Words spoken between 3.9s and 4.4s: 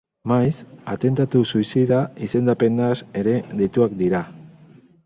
dira.